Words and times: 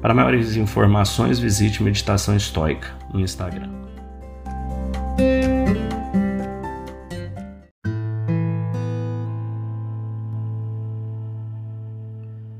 Para 0.00 0.14
maiores 0.14 0.56
informações, 0.56 1.38
visite 1.38 1.82
Meditação 1.82 2.34
Estoica 2.34 2.88
no 3.12 3.20
Instagram. 3.20 3.68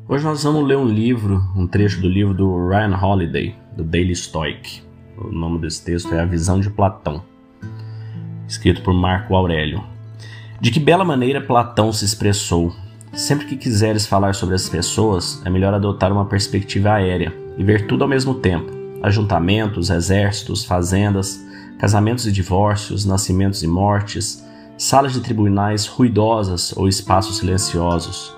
Hoje 0.06 0.22
nós 0.22 0.42
vamos 0.42 0.68
ler 0.68 0.76
um 0.76 0.84
livro, 0.84 1.40
um 1.56 1.66
trecho 1.66 2.02
do 2.02 2.08
livro 2.08 2.34
do 2.34 2.68
Ryan 2.68 2.94
Holiday, 2.94 3.56
do 3.74 3.84
Daily 3.84 4.14
Stoic. 4.14 4.82
O 5.16 5.32
nome 5.32 5.60
desse 5.60 5.82
texto 5.82 6.12
é 6.14 6.20
A 6.20 6.26
Visão 6.26 6.60
de 6.60 6.68
Platão, 6.68 7.24
escrito 8.46 8.82
por 8.82 8.92
Marco 8.92 9.34
Aurélio. 9.34 9.82
De 10.60 10.70
que 10.70 10.78
bela 10.78 11.06
maneira 11.06 11.40
Platão 11.40 11.90
se 11.90 12.04
expressou. 12.04 12.70
Sempre 13.12 13.46
que 13.46 13.56
quiseres 13.56 14.06
falar 14.06 14.34
sobre 14.34 14.54
as 14.54 14.68
pessoas, 14.68 15.42
é 15.44 15.50
melhor 15.50 15.74
adotar 15.74 16.12
uma 16.12 16.26
perspectiva 16.26 16.92
aérea 16.92 17.34
e 17.58 17.64
ver 17.64 17.86
tudo 17.86 18.04
ao 18.04 18.08
mesmo 18.08 18.34
tempo 18.34 18.80
ajuntamentos, 19.02 19.90
exércitos, 19.90 20.64
fazendas, 20.64 21.42
casamentos 21.78 22.26
e 22.26 22.32
divórcios, 22.32 23.06
nascimentos 23.06 23.62
e 23.62 23.66
mortes, 23.66 24.46
salas 24.76 25.14
de 25.14 25.20
tribunais 25.20 25.86
ruidosas 25.86 26.76
ou 26.76 26.86
espaços 26.86 27.38
silenciosos. 27.38 28.36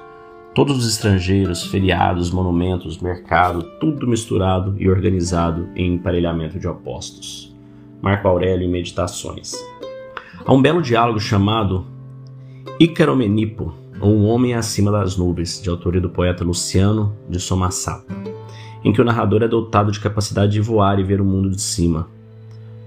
Todos 0.54 0.78
os 0.78 0.88
estrangeiros, 0.88 1.64
feriados, 1.66 2.30
monumentos, 2.30 2.98
mercado, 2.98 3.62
tudo 3.80 4.06
misturado 4.06 4.76
e 4.78 4.88
organizado 4.88 5.68
em 5.74 5.94
emparelhamento 5.94 6.58
de 6.58 6.68
opostos. 6.68 7.54
Marco 8.00 8.28
Aurélio 8.28 8.66
em 8.66 8.70
Meditações. 8.70 9.52
Há 10.44 10.52
um 10.52 10.60
belo 10.60 10.82
diálogo 10.82 11.18
chamado 11.18 11.86
Icaromenipo, 12.78 13.81
ou 14.02 14.12
Um 14.12 14.26
Homem 14.26 14.52
Acima 14.52 14.92
das 14.92 15.16
Nuvens, 15.16 15.62
de 15.62 15.70
autoria 15.70 16.00
do 16.00 16.10
poeta 16.10 16.44
Luciano 16.44 17.16
de 17.30 17.40
Somassata 17.40 18.32
em 18.84 18.92
que 18.92 19.00
o 19.00 19.04
narrador 19.04 19.42
é 19.42 19.48
dotado 19.48 19.92
de 19.92 20.00
capacidade 20.00 20.52
de 20.52 20.60
voar 20.60 20.98
e 20.98 21.04
ver 21.04 21.20
o 21.20 21.24
mundo 21.24 21.50
de 21.50 21.60
cima. 21.60 22.08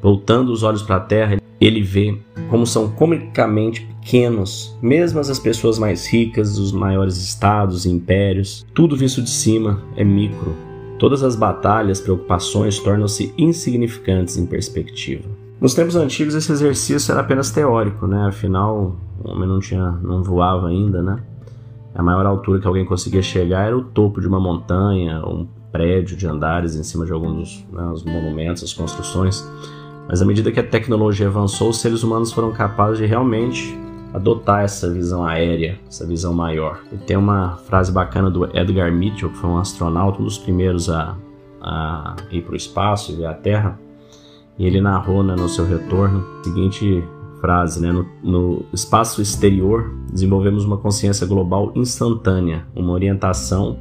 Voltando 0.01 0.51
os 0.51 0.61
olhos 0.63 0.83
para 0.83 0.97
a 0.97 0.99
terra, 0.99 1.37
ele 1.59 1.81
vê 1.81 2.17
como 2.49 2.67
são 2.67 2.89
comicamente 2.91 3.81
pequenos, 3.81 4.77
mesmo 4.81 5.19
as 5.19 5.39
pessoas 5.39 5.79
mais 5.79 6.05
ricas, 6.05 6.59
os 6.59 6.71
maiores 6.71 7.17
estados 7.17 7.85
e 7.85 7.89
impérios, 7.89 8.65
tudo 8.73 8.95
visto 8.95 9.21
de 9.21 9.29
cima 9.29 9.81
é 9.95 10.03
micro. 10.03 10.55
Todas 10.99 11.23
as 11.23 11.35
batalhas, 11.35 11.99
preocupações 11.99 12.77
tornam-se 12.79 13.33
insignificantes 13.37 14.37
em 14.37 14.45
perspectiva. 14.45 15.44
Nos 15.59 15.73
tempos 15.73 15.95
antigos 15.95 16.35
esse 16.35 16.51
exercício 16.51 17.11
era 17.11 17.21
apenas 17.21 17.49
teórico, 17.49 18.05
né? 18.07 18.27
Afinal, 18.27 18.97
o 19.23 19.31
homem 19.31 19.47
não 19.47 19.59
tinha, 19.59 19.91
não 19.91 20.21
voava 20.21 20.67
ainda, 20.67 21.01
né? 21.01 21.17
A 21.93 22.03
maior 22.03 22.25
altura 22.25 22.59
que 22.59 22.67
alguém 22.67 22.85
conseguia 22.85 23.21
chegar 23.21 23.67
era 23.67 23.77
o 23.77 23.83
topo 23.83 24.19
de 24.19 24.27
uma 24.27 24.39
montanha, 24.39 25.25
um 25.25 25.47
prédio 25.71 26.17
de 26.17 26.27
andares 26.27 26.75
em 26.75 26.83
cima 26.83 27.05
de 27.05 27.13
alguns 27.13 27.65
né, 27.71 27.93
monumentos, 28.05 28.63
as 28.63 28.73
construções. 28.73 29.49
Mas 30.07 30.21
à 30.21 30.25
medida 30.25 30.51
que 30.51 30.59
a 30.59 30.63
tecnologia 30.63 31.27
avançou, 31.27 31.69
os 31.69 31.79
seres 31.79 32.03
humanos 32.03 32.33
foram 32.33 32.51
capazes 32.51 32.97
de 32.97 33.05
realmente 33.05 33.77
adotar 34.13 34.63
essa 34.63 34.89
visão 34.91 35.25
aérea, 35.25 35.79
essa 35.87 36.05
visão 36.05 36.33
maior. 36.33 36.81
E 36.91 36.97
tem 36.97 37.17
uma 37.17 37.57
frase 37.57 37.91
bacana 37.91 38.29
do 38.29 38.45
Edgar 38.57 38.91
Mitchell, 38.91 39.29
que 39.29 39.37
foi 39.37 39.49
um 39.49 39.57
astronauta, 39.57 40.21
um 40.21 40.25
dos 40.25 40.37
primeiros 40.37 40.89
a, 40.89 41.17
a 41.61 42.15
ir 42.31 42.41
para 42.41 42.53
o 42.53 42.55
espaço 42.55 43.11
e 43.11 43.15
ver 43.15 43.25
a 43.25 43.33
Terra. 43.33 43.79
E 44.57 44.65
ele 44.65 44.81
narrou 44.81 45.23
né, 45.23 45.35
no 45.35 45.49
seu 45.49 45.65
retorno 45.65 46.25
a 46.39 46.43
seguinte 46.43 47.03
frase: 47.41 47.81
né, 47.81 47.91
no, 47.91 48.05
no 48.23 48.65
espaço 48.73 49.21
exterior, 49.21 49.93
desenvolvemos 50.11 50.65
uma 50.65 50.77
consciência 50.77 51.27
global 51.27 51.71
instantânea, 51.75 52.65
uma 52.75 52.93
orientação 52.93 53.79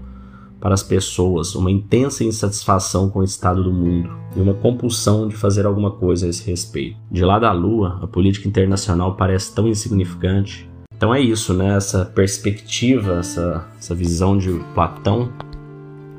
para 0.61 0.73
as 0.73 0.83
pessoas, 0.83 1.55
uma 1.55 1.71
intensa 1.71 2.25
insatisfação 2.25 3.11
com 3.11 3.19
o 3.19 3.25
estado 3.25 3.63
do 3.63 3.71
mundo 3.71 4.11
e 4.35 4.41
uma 4.41 4.55
compulsão 4.55 5.29
de 5.29 5.37
fazer 5.37 5.67
alguma 5.67 5.91
coisa 5.91 6.25
a 6.25 6.29
esse 6.31 6.49
respeito. 6.49 6.97
De 7.11 7.23
lá 7.23 7.39
da 7.39 7.53
Lua, 7.53 7.99
a 8.03 8.07
política 8.07 8.49
internacional 8.49 9.15
parece 9.15 9.55
tão 9.55 9.69
insignificante. 9.69 10.67
Então 10.97 11.15
é 11.15 11.21
isso, 11.21 11.53
né? 11.53 11.77
Essa 11.77 12.07
perspectiva, 12.07 13.19
essa, 13.19 13.69
essa 13.79 13.95
visão 13.95 14.39
de 14.39 14.59
Platão 14.75 15.31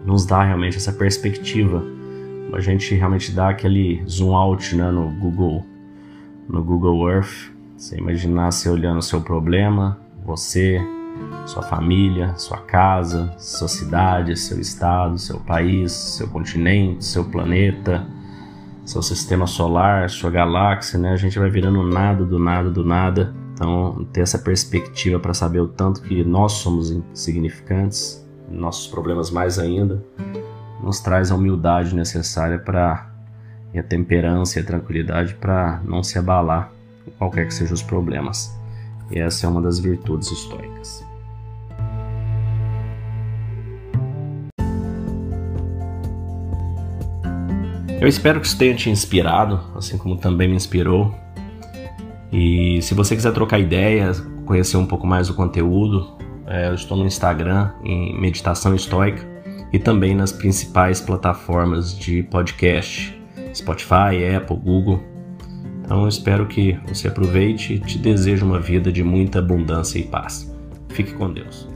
nos 0.06 0.28
dá 0.28 0.44
realmente 0.44 0.78
essa 0.78 0.94
perspectiva. 0.94 1.84
A 2.54 2.60
gente 2.62 2.96
realmente 2.96 3.32
dá 3.32 3.50
aquele 3.50 4.04
zoom 4.08 4.34
out 4.34 4.76
né, 4.76 4.90
no 4.90 5.10
Google, 5.20 5.66
no 6.48 6.64
Google 6.64 7.10
Earth. 7.10 7.52
Você 7.76 7.98
imaginar 7.98 8.52
você 8.52 8.70
olhando 8.70 9.00
o 9.00 9.02
seu 9.02 9.22
problema, 9.22 10.00
você 10.26 10.82
sua 11.46 11.62
família, 11.62 12.36
sua 12.38 12.58
casa, 12.58 13.34
sua 13.38 13.68
cidade, 13.68 14.36
seu 14.38 14.60
estado, 14.60 15.18
seu 15.18 15.40
país, 15.40 15.92
seu 15.92 16.28
continente, 16.28 17.06
seu 17.06 17.24
planeta, 17.26 18.06
seu 18.84 19.02
sistema 19.02 19.48
solar, 19.48 20.10
sua 20.10 20.30
galáxia, 20.30 20.98
né? 21.00 21.12
A 21.12 21.16
gente 21.16 21.38
vai 21.38 21.50
virando 21.50 21.84
nada 21.84 22.26
do 22.26 22.40
nada 22.40 22.70
do 22.70 22.84
nada. 22.84 23.34
Então, 23.54 24.06
ter 24.12 24.22
essa 24.22 24.38
perspectiva 24.40 25.20
para 25.20 25.34
saber 25.34 25.62
o 25.62 25.68
tanto 25.68 26.02
que 26.02 26.24
nós 26.24 26.54
somos 26.54 26.92
insignificantes, 26.92 28.26
nossos 28.50 28.88
problemas 28.88 29.32
mais 29.32 29.58
ainda, 29.58 30.04
nos 30.86 31.00
traz 31.00 31.32
a 31.32 31.36
humildade 31.36 31.96
necessária 31.96 32.60
para 32.60 33.10
e 33.74 33.80
a 33.80 33.84
temperança 33.84 34.60
e 34.60 34.62
a 34.62 34.66
tranquilidade 34.66 35.34
para 35.34 35.82
não 35.84 36.04
se 36.04 36.20
abalar 36.20 36.72
qualquer 37.18 37.48
que 37.48 37.54
sejam 37.54 37.74
os 37.74 37.82
problemas. 37.82 38.56
E 39.10 39.20
essa 39.20 39.48
é 39.48 39.50
uma 39.50 39.62
das 39.62 39.80
virtudes 39.80 40.32
estoicas. 40.32 41.04
Eu 48.00 48.08
espero 48.08 48.40
que 48.40 48.46
isso 48.46 48.58
tenha 48.58 48.76
te 48.76 48.90
inspirado, 48.90 49.60
assim 49.76 49.98
como 49.98 50.18
também 50.18 50.48
me 50.48 50.56
inspirou. 50.56 51.14
E 52.32 52.80
se 52.84 52.94
você 52.94 53.16
quiser 53.16 53.34
trocar 53.34 53.60
ideias, 53.60 54.20
conhecer 54.46 54.78
um 54.78 54.86
pouco 54.86 55.08
mais 55.08 55.28
do 55.28 55.34
conteúdo, 55.34 56.16
é, 56.46 56.70
eu 56.70 56.76
estou 56.76 56.96
no 56.96 57.06
Instagram 57.08 57.72
em 57.84 58.20
Meditação 58.20 58.76
Estoica 58.76 59.35
e 59.76 59.80
também 59.80 60.16
nas 60.16 60.32
principais 60.32 61.02
plataformas 61.02 62.00
de 62.00 62.24
podcast, 62.24 63.14
Spotify, 63.54 64.34
Apple, 64.38 64.56
Google. 64.56 65.04
Então 65.84 66.04
eu 66.04 66.08
espero 66.08 66.48
que 66.48 66.80
você 66.88 67.10
aproveite 67.10 67.74
e 67.74 67.80
te 67.80 67.98
desejo 67.98 68.46
uma 68.46 68.60
vida 68.62 68.90
de 68.90 69.04
muita 69.04 69.40
abundância 69.40 70.00
e 70.00 70.04
paz. 70.04 70.50
Fique 70.88 71.14
com 71.14 71.30
Deus. 71.30 71.75